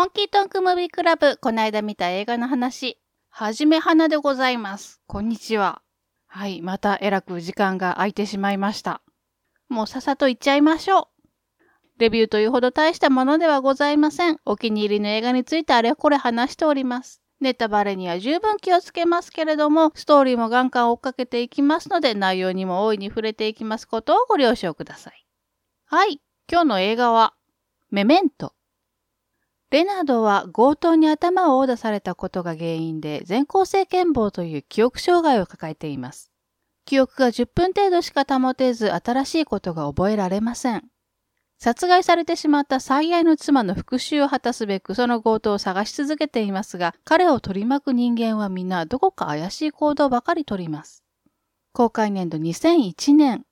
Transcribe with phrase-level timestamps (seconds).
[0.00, 3.00] オンキートンクムービークラブ、この間見た映画の話、
[3.30, 5.00] はじめはなでございます。
[5.08, 5.82] こんにちは。
[6.28, 9.02] はい、またえらく時間が空いてしまいました。
[9.68, 11.08] もうさっさと行っちゃいましょ
[11.96, 11.98] う。
[11.98, 14.38] レビューというほど大したものではございません。
[14.44, 17.20] お気に入りの映画についてあれこれ話しております。
[17.40, 25.26] ネタバレには十分気をつけますけれども、ストーリーもガンガン追っかけていきますので、内容にも大いに触れていきますことをご了承ください。
[25.86, 27.34] はい、今日の映画は、
[27.90, 28.54] メメント。
[29.70, 36.32] レナードは強盗に頭を殴打されたことが原因で全校性健忘という記憶障害を抱えています。
[36.86, 40.84] 記憶が10分程度しか保てず新しいことが覚えられません。
[41.58, 51.04] 殺害されてしまった最愛の妻の復讐を果たすべくその強盗を探し続けていますが、彼を取り巻く人間はみんなどこか怪しい行動ばかり取ります。
[51.74, 53.44] 公開年度2001年、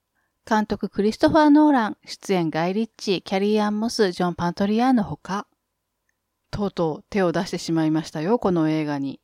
[0.49, 5.47] 監督クリストファー・ノーラン、出演ガイ・リッチ、キャリー・アン・モス、ジョン・パントリアーのほか、
[6.51, 9.21] とうとう手を出してしまいましたよ、この映画に。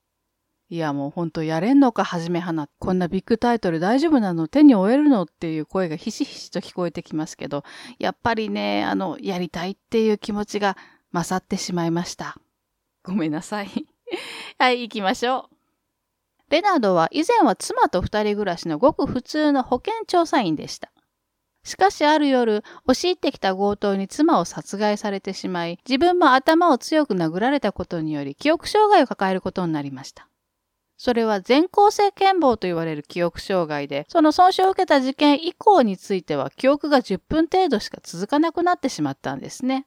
[0.68, 2.68] いや、もうほんとやれんのか、はじめはな。
[2.78, 4.48] こんなビッグタイトル大丈夫なの？
[4.48, 5.24] 手に負えるの？
[5.24, 7.62] っていう声がひしひしと聞こえてきますけど、
[7.98, 10.76] やっぱりね、あの、やりたいっていう気持ちが
[11.12, 12.38] 勝ってしまいました。
[13.02, 13.68] ごめんなさい。
[14.58, 15.56] はい、行きましょう。
[16.48, 20.91] レナードは以前は妻と二人暮らしのごく普通の保健調査員でした。
[21.64, 30.28] しかしある夜、押し入ってきた強盗に妻を殺害されてしまい、自分も頭を強く殴られたことにより記憶障害を抱えることになりました。
[30.96, 39.86] それは全校性健忘と言われる記憶障害で、その損傷を受けた事件以降については記憶が10分程度しか続かなくなってしまったんですね。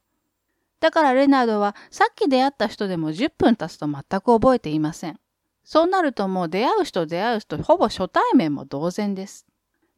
[0.81, 5.20] だからレナードはさっき出会った人でも10分経つと全く覚えていません。
[5.64, 9.46] そうなるともう出会う人出会う人ほぼ初対面も同然です。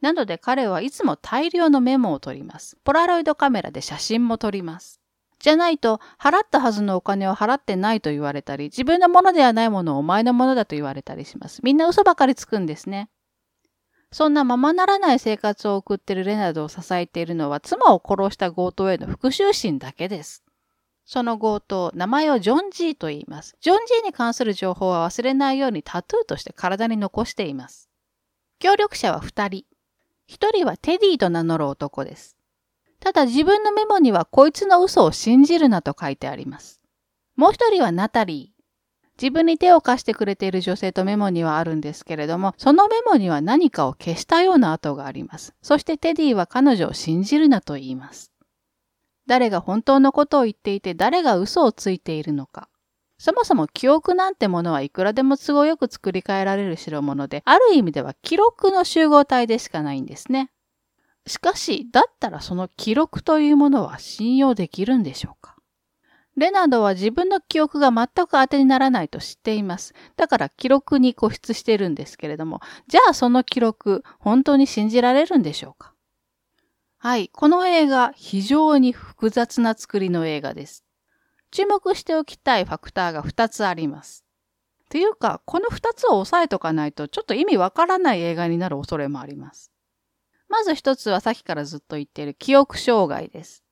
[0.01, 2.77] なので彼はいつも大量のメモを取ります。
[2.83, 4.99] ポラロイドカメラで写真も撮ります。
[5.39, 11.61] じゃないと、払ったはずのお金を払ってないと言われたり、自分のものではないものをお前のものだと言われたりします。
[11.63, 13.09] みんな嘘ばかりつくんですね。
[14.11, 20.43] そんなままならない生活を送っているレナードを支えているのは、妻を殺した強盗への復讐心だけです。
[21.05, 23.55] その強盗、名前をジョン・ジーと言います。
[23.61, 27.89] ジョン・ジーに関する情報は忘れないようにタトゥーとして体に残しています。
[28.59, 29.76] 協力者は2人。
[30.27, 32.37] 一人はテディと名乗る男です。
[32.99, 36.81] ただ自分のメモにはこいつの嘘を信じるなと書いてあります。
[37.35, 38.57] もう一人はナタリー。
[39.19, 45.55] 自分に手を貸してくれている女性とメモにはあるんですけれども、そのメモには何かを消したような跡があります。
[45.61, 48.31] そしてテディは彼女を信じるなと言います。
[49.27, 52.69] 誰が本当のことを言っていて誰が嘘をついているのか。
[53.17, 60.51] そもそも記憶なんてものはいくらでも都合よく作り変えられる代物で、ある意味では記録の集合体でしかないんですね。
[61.25, 65.55] しかし、だったらその記録というものは信用できるんでしょうか？
[66.37, 69.95] レナードは自分の記憶が全く当てにならないと知っています。
[70.15, 75.93] だから記録に固執してるんですけれども、じゃあその記録、本当に信じられるんでしょうか？
[76.99, 80.83] はい、この映画、非常に複雑な作りの映画です。
[81.57, 84.23] 注目しておきたいファクターが2つあります。
[84.91, 89.71] というか、この2つを押さえとかないとちょっと意味わからない映画になる恐れもあります。
[90.49, 93.63] まず1つはさっきからずっと言っている記憶障害です。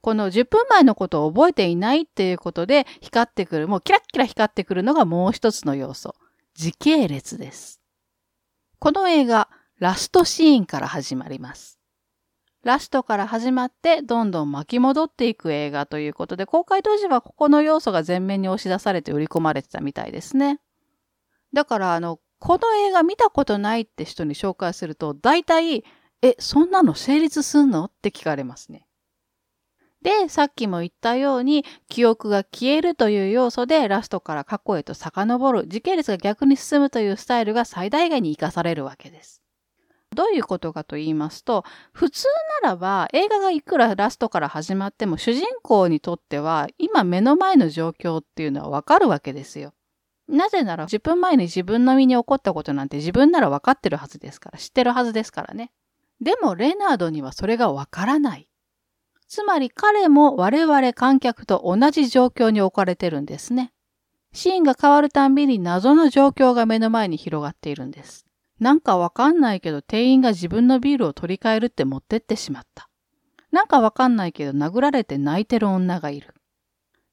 [0.00, 6.14] この10分前のことを覚えていないっていうことで光ってくる、もうキラッキラ光ってくるのがもう一つの要素。
[6.54, 7.80] 時系列です。
[8.78, 9.48] この映画、
[9.80, 11.80] ラストシーンから始まります。
[12.64, 20.60] ラストから始まってどんどん巻き戻っていく映画ということで、公開当時はここの要素が前面に押し出されて売り込まれてたみたいですね。
[21.52, 25.84] だからあの、この映画見たことないって人に紹介すると、大体、
[26.22, 27.84] え、そんなの成立すんの？
[27.84, 28.86] って聞かれますね。
[30.00, 39.43] で、さっきも言ったように、記憶が消えるという要素でラストから過去へと遡る、時系列が逆に進むというスタイルが最大限に活かされるわけです。
[40.14, 42.26] どういうことかと言いますと、普通
[42.62, 49.74] ならば映画がいくらラストから始まっても主人公にとっては今目の前の状況っていうのはわかるわけですよ。
[50.26, 55.70] なぜなら10分前に自分の身に起こったことなんて自分ならわかってるはずですから、知ってるはずですからね。
[56.20, 58.48] でもレナードにはそれがわからない。
[59.28, 63.72] つまり彼も我々観客と同じ状況に置かれてるんですね。
[64.32, 68.23] シーンが変わるたんびに謎の状況が目の前に広がっているんです。
[68.60, 72.88] なんかわかんないけど店員が自分のビールを取り替えるって持ってってしまった。
[73.50, 76.34] なんかわかんないけど殴られて泣いてる女がいる。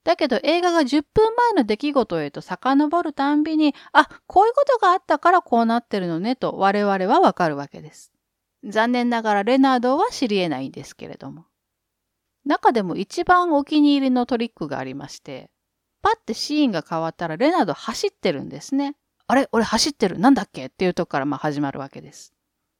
[0.03, 8.11] だけど映画が10分前の出来事へと遡るたんびに、あ、こういうことがあったからこうなってるのねと我々はわかるわけです。
[8.63, 11.45] 残念ながらレナードは知り得ないんですけれども。
[12.45, 15.51] 中でも一番お気に入りのトリックがありまして、
[16.01, 18.95] パッてシーンが変わったらレナード走ってるんですね。
[19.31, 20.65] あれ俺走ってるなんだっけ？
[20.65, 22.33] っていうとこからまあ始まるわけです。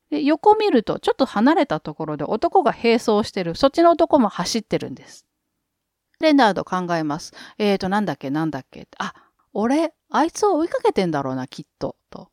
[0.09, 3.56] で横見るとちょっと離れたところで男が並走してる。
[3.56, 5.25] そっちの男も走ってるんです。
[6.19, 7.31] レナード考えます。
[7.57, 8.30] えーと、なんだっけ？
[8.30, 8.86] なんだっけ？
[8.98, 9.13] あ、
[9.53, 11.95] 俺、あいつを追いかけてんだろうな、きっと。
[12.09, 12.30] と。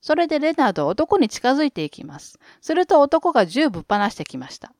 [0.00, 2.40] それでレナードは男に近づいていきます。
[2.60, 4.72] すると男が銃ぶっ放してきました。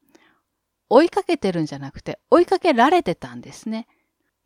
[0.88, 3.86] 追いかけてるんじゃなくて、追いかけられてたんですね。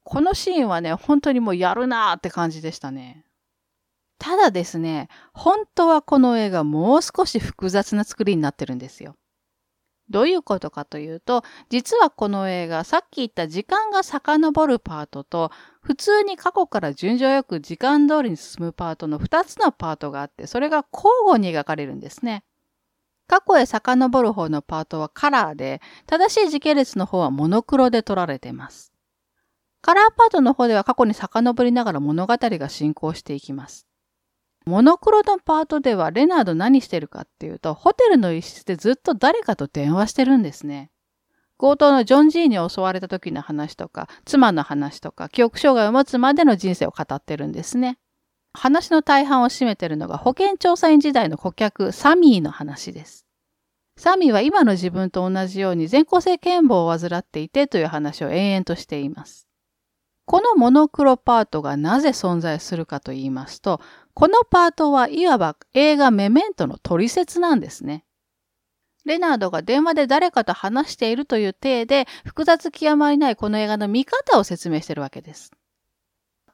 [0.04, 3.24] このシーンはね、本当にもうやるなーって感じでしたね。
[4.20, 9.16] ただですね、本当はこの映画もう少し複雑な作りになってるんですよ。
[10.10, 15.50] どういうことかというと、実はこの映画、さっき言った時間が遡るパートと、
[15.80, 22.44] 普通に過去から順序よく時間通りに進むパートの2つのパートがあって、それが交互に描かれるんですね。
[23.26, 28.92] 過去へ遡る方のパートはカラーで、正しい時系列の方はモノクロで撮られています。
[29.80, 33.89] カラーパートの方では過去に遡りながら物語が進行していきます。
[34.70, 40.90] モノクロのパートではレナード何してるかっていうと、ホテルの一室でずっと誰かと電話してるんですね。
[41.58, 47.98] 強盗のジョン・ジーに襲われた時の話とか、妻の話とか、記憶障害を持つまでの人生を語ってるんですね。
[48.52, 53.26] 話の大半を占めてるのが保健調査員時代の顧客、サミーの話です。
[53.96, 59.46] サミーは今の自分と同じように全校性健忘を患っていてという話を延々としています。
[60.24, 63.80] このモノクロパートがなぜ存在するかと言いますと、
[64.20, 68.04] このパートはいわば映画メメントの取説なんですね。
[69.06, 75.52] レナードが電話で誰かと話しているという体で複雑極まりないこの映画の見方を説明してるわけです。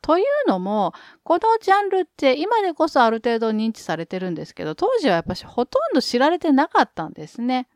[0.01, 0.93] というのも、
[1.25, 7.67] このジャンルって今でこそある程度認知されてるんですけど、当時はやっぱしほとんど知られてなかったんですね。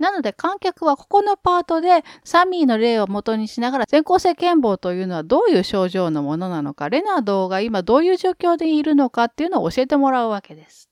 [0.00, 10.88] なので観客はここのパートでサミーの例を元にしながら全校性健忘というのはどういう症状のものなのか、レナードが今どういう状況でいるのかっていうのを教えてもらうわけです。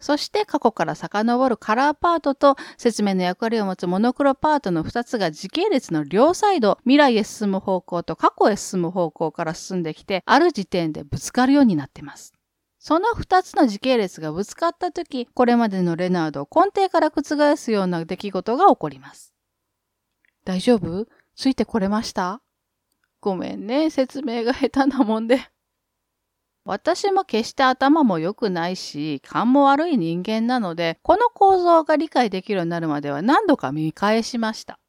[0.00, 12.32] そして過去から遡るカラーパートと説明の役割を持つモノクロパートの2つが時系列の両サイド、未来へ進む方向と過去へ進む方向から進んできて、ある時点でぶつかるようになっています。
[12.84, 19.32] その二つの時系列がぶつかったとき、これまでのレナードを根底から覆すような出来事が起こります。
[20.44, 21.06] 大丈夫？
[21.36, 22.42] ついてこれました？
[23.20, 25.48] ごめんね、説明が下手なもんで。
[26.64, 34.80] 私も決して頭も良くないし、勘も悪い人間なので、この構造が理解できるようになるまでは何度か見返しました。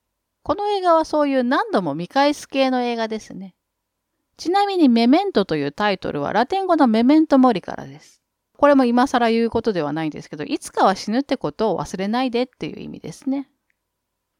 [0.42, 3.54] この映画はそういう何度も見返す系の映画ですね。
[4.38, 8.22] ちなみにメメントというタイトルはラテン語のメメントモリからです。
[8.58, 13.50] これも今更言うことではないんですけど、いつかは死ぬってことを忘れないでっていう意味ですね。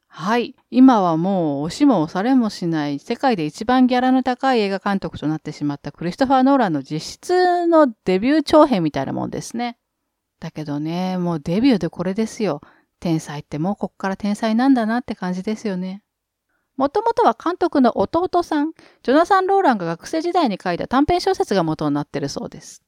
[0.08, 0.54] はい。
[0.70, 9.76] 今はもう押しも押されもしない世界で一番ギャラの高い映画監督となってしまったクリストファー・ノーランの実質のデビュー長編みたいなもんですね。
[10.38, 12.60] だけどね、もうデビューでこれですよ。
[13.00, 16.02] 天才ってもうこっから天才なんだなって感じですよね。
[16.76, 18.72] もともとは監督の弟さん、
[19.02, 22.82] ジョナサン・ローランが学生時代に書いた短編小説が元になってるそうです。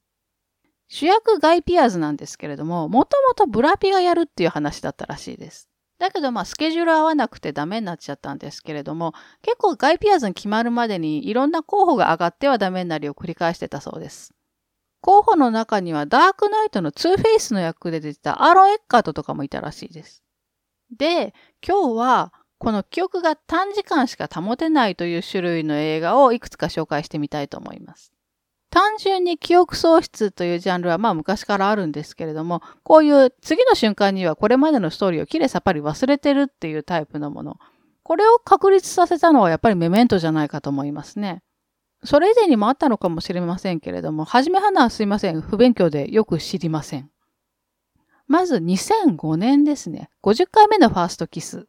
[0.89, 5.69] 主役ガイ・ピアーズなんですけれども、もともとブラピがやるっていう話だったらしいです。
[5.99, 14.33] だけどまあスケジュール合わなくてダメになっちゃったんですけれども、結構ガイ・ピアーズに決まるまでにいろんな候補が上がってはダメになりを繰り返してたそうです。
[15.01, 20.23] 候補の中にはダークナイトのツーフェイスの役で出てたアーロン・エッカートとかもいたらしいです。
[20.95, 21.33] で、
[21.65, 28.11] 今日はこの記憶が短時間しか保てないという種類の映画をいくつか紹介してみたいと思います。
[28.69, 37.57] 単純に記憶喪失というジャンルはまあ昔からあるんですけれども、こういう次の瞬間にはこれまでのストーリーをきれいさっぱり忘れてるっていうタイプのもの。
[38.03, 41.43] これを確立させたのはやっぱりメメントじゃないかと思いますね。
[42.03, 45.41] それ以前にもあったのかもしれませんけれども、はじめはなすいません。
[45.41, 47.09] 不勉強でよく知りません。
[48.27, 50.09] まず2005年ですね。
[50.23, 51.67] 50回目のファーストキス。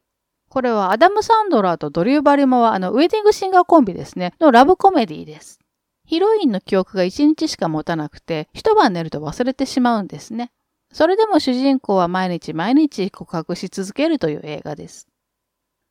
[0.49, 5.59] これはアダム・サンドラーとドリュー・バリモはあのウェディングシンガーコンビですね、のラブコメディです。
[6.05, 10.51] ヒロインの記憶が1日しか持たなくて、一晩寝ると忘れてしまうんですね。
[10.91, 15.07] それでも主人公は毎日毎日告白し続けるという映画です。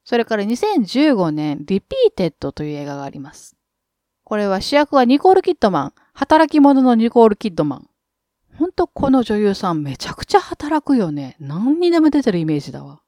[0.04, 3.54] それから2015年、リピーテッドという映画があります。
[4.24, 5.92] これは主役はニコール・キッドマン。
[6.14, 7.88] 働き者のニコール・キッドマン。
[8.56, 11.36] ほんとこの女優さんめちゃくちゃ働くよね。
[11.38, 13.00] 何にでも出てるイメージだわ。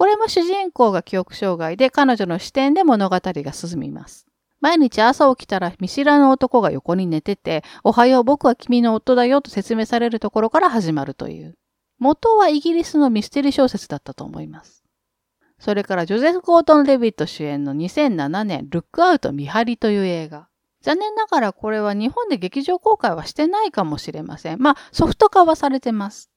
[0.00, 4.24] これも主人公が記憶障害で彼女の視点で物語が進みます。
[4.58, 11.54] 毎日朝起きたら見知らぬ男が横に寝てて、おはよう僕は君の夫だよと説明されるところから始まるという。
[11.98, 14.82] 元はイギリスのミステリー小説だったと思います。
[15.58, 20.48] それからジョゼフ・ゴートン・レビット主演の2007年ルックアウト見張りという映画。
[20.80, 24.62] 残念ながらこれは日本で劇場公開はしてないかもしれません。
[24.62, 26.30] まあ、ソフト化はされてます。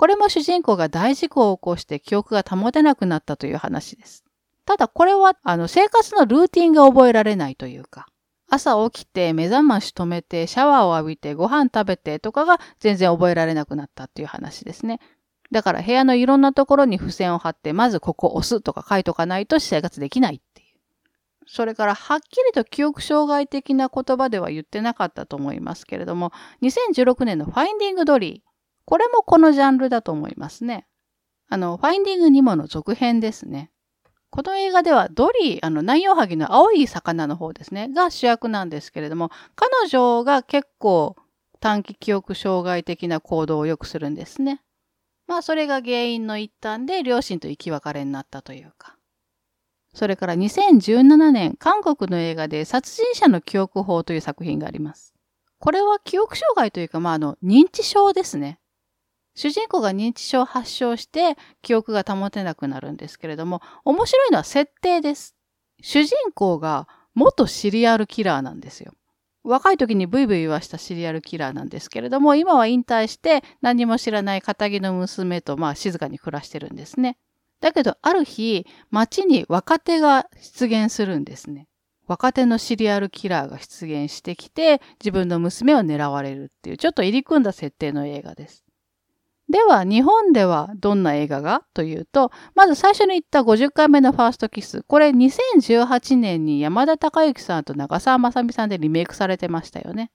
[0.00, 4.24] これも主人公が大事故を起こして記憶が保てなくなったという話です。
[4.64, 8.06] ただこれは、あの、生活のルーティンが覚えられないというか、
[8.48, 15.00] 朝起きて目覚まし止めてシャワーを浴びてご飯食べてとかが全然覚えられなくなったっていう話ですね。
[15.50, 20.78] だから部屋のいろんなところに付箋を貼って、まずここ押すとか書いとかないと生活できないっていう。
[21.46, 28.49] それからはっきりと記憶障害的な言葉では言ってなかったと思いますけれども、2016年のファインディングドリー。
[28.90, 30.84] これもこのジャンルだと思いますね。
[31.48, 33.70] あの、ファインディングニモの続編ですね。
[34.30, 41.14] この映画ではドリー、あの、南洋ハギの青い魚の方ですね、が主役なんですけれども、彼女が結構
[41.60, 44.60] 短期記憶障害的な行動をよくするんですね。
[45.28, 48.96] まあ、それが原因の一端で両親と生き別れになったというか。
[49.94, 55.14] それから2017年、韓国の映画で殺人者の記憶法という作品があります。
[55.60, 58.59] これは記憶障害というか、まあ、あの、認知症ですね。
[59.40, 65.34] 主人公が認知症を発症して記憶が保てなくなるんですけれども、面白いのは設定です。
[65.80, 68.92] 主人公が元シリアルキラーなんですよ。
[69.42, 77.16] 若い時にブイブイ言わしたシリアルキラーなんですけれども、今は引退して何も知らない仇の娘とまあ静かに暮らしてるんですね。
[77.62, 81.66] だけど、ある日、街に若手が出現するんですね。
[82.06, 88.66] 若手のシリアルキラーが出現してきて、自分の娘を狙われるっていう、ちょっと入り組んだ設定の映画です。
[89.50, 94.84] では、日本ではどんな映画がというと、まず最初に言った50回目のファーストキス。
[94.84, 100.12] これ2018年に山田孝之さんと長澤まさみさんでリメイクされてましたよね。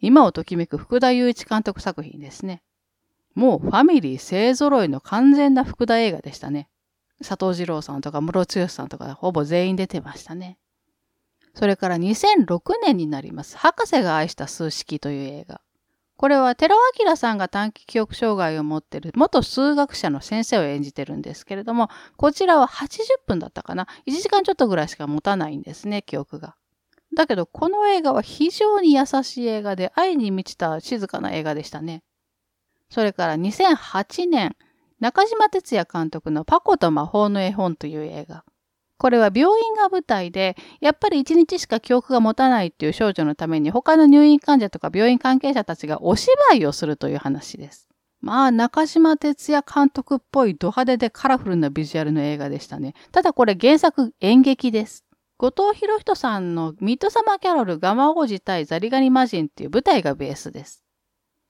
[0.00, 2.62] 今をときめく福田雄一監督作品ですね。
[3.34, 6.68] もうファミリー勢揃いの完全な福田映画でしたね。
[7.26, 10.58] 佐藤二郎さんとか室剛さんとかほぼ全員出てましたね。
[11.54, 13.56] それから2006年になります。
[13.56, 15.62] 博士が愛した数式という映画。
[16.24, 26.56] これは寺尾明さんが短期記憶障害を持ってる元数学者の先生を演じてるんですけれども、こちらは80分だったかな ?1 時間ちょっとぐらいしか持たないんですね、記憶が。
[27.14, 32.02] だけど、この映画は非常に優しい映画で、愛に満ちた静かな映画でしたね。
[32.88, 34.56] それから2008年、
[35.00, 38.46] 中島哲也監督のパコと魔法の絵本という映画。
[38.96, 47.88] これは病院が舞台で、やっぱり一日しか記憶が持たないっていう少女のために他の入院患者とか病院関係者たちがお芝居をするという話です。
[48.20, 52.94] まあ、中島哲也監督っぽいド派手でカラフルなビジュアルの映画でしたね。
[53.12, 55.04] ただこれ原作演劇です。
[55.36, 60.84] 後藤博人さんのミッドサマーキャロルガマ王子対ザリガニマジンっていう舞台がベースです。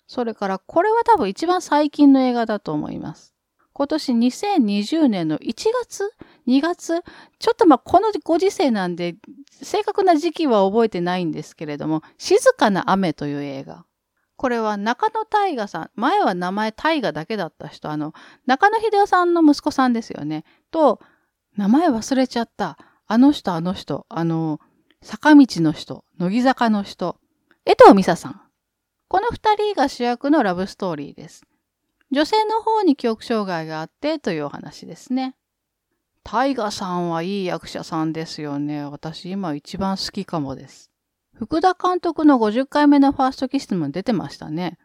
[0.07, 3.34] それからこれは多分一番最近の映画だと思います。
[3.75, 6.13] 今年2020年の1月
[6.47, 7.03] ?2 月？
[7.41, 9.17] ちょっとまこのご時世なんで
[9.63, 13.85] 正確な時期は覚えてないんですけれども、静かな雨という映画。
[14.37, 18.15] これは中野大河さん、前は名前大河だけだった人、あの、
[18.47, 20.45] 中野秀夫さんの息子さんですよね。
[20.71, 21.01] と、
[21.57, 22.79] 名前忘れちゃった。
[23.07, 24.61] あの人、あの人、あの、
[25.03, 27.17] 坂道の人、乃木坂の人、
[27.65, 28.41] 江藤美沙さん。
[29.09, 31.45] この二人が主役のラブストーリーです。
[32.15, 35.35] 女性の方に記憶障害があってというお話ですね。
[36.23, 38.85] タイガさんはいい役者さんですよね。
[38.85, 40.93] 私今一番好きかもです。
[41.35, 44.79] 福田監督の50回目のファーストキスも出てましたね。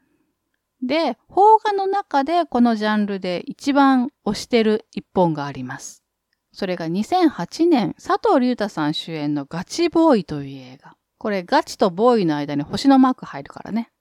[0.81, 6.03] で、邦画の中でこのジャンルで一番推してる一本があります。
[6.51, 10.95] それが2008年、佐藤隆太さん主演のガチボーイという映画。
[11.19, 13.91] これガチとボーイの間に星のマーク入るからね。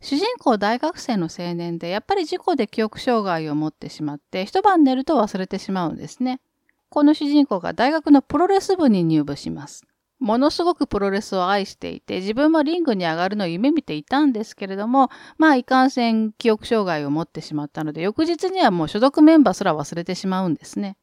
[0.00, 6.40] 主人公大学生の青年で、やっぱり事故で記憶障害を持ってしまって、一晩寝ると忘れてしまうんですね。
[6.88, 9.84] この主人公が大学のプロレス部に入部します。
[10.18, 20.96] ものすごくプロレスを愛していて、自分もリングに上がるのを夢見ていたんですけれども、まあ、いかんせん記憶障害を持ってしまったので、翌日にはもう所属メンバーすら忘れてしまうんですね。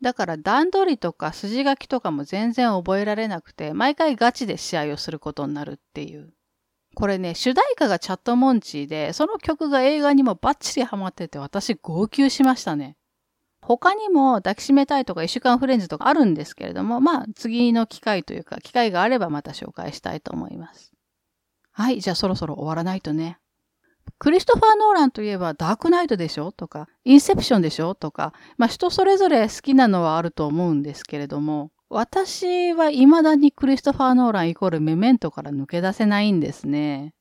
[0.00, 6.32] だから段取りとか筋書きとかも全然覚えられなくて、毎回ガチで試合をすることになるっていう。
[6.94, 12.96] これね、主題歌がチャットモンチーで、その曲が映画にもバッチリハマってて、私号泣しましたね。
[13.60, 20.92] 他にも抱きしめたいとか一週間フレンズとかあるんですけれども、まあ次の機会というか、機会があればまた紹介したいと思います。
[21.72, 23.38] はい、じゃあそろそろ終わらないとね。
[24.18, 37.14] クリストファー・ノーランといえばダークナイトでしょとか、インセプションでしょとか、まあ人それぞれ好きなのはあると思うんですけれども、私は未だにクリストファー・ノーランイコールメメントから抜け出せないんですね。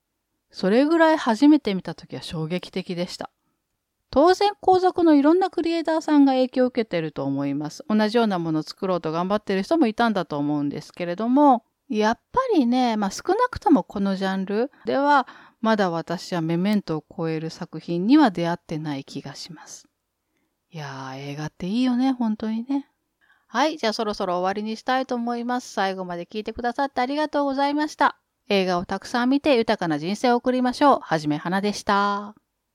[0.52, 3.30] それぐらい初めて見た時は衝撃的でした。
[4.10, 7.84] 当然皇族のいろんなクリエイターさんが影響を受けていると思います。
[7.90, 15.28] 同じようなものを作ろうと頑張っている人もいたんだと思うんですけれども、やっぱりね、まあ、少なくともこのジャンルでは、
[15.62, 19.88] まだ私はメメントを超える作品には出会ってない気がします。
[20.72, 22.90] いやー、映画っていいよね、本当にね。
[23.50, 25.72] はい、じゃあそろそろ終わりにしたいと思います。
[25.72, 28.18] 最後まで聞いてくださってありがとうございました。
[28.50, 31.00] 映画をたくさん見て豊かな人生を送りましょう。
[31.02, 32.47] はじめはなでした。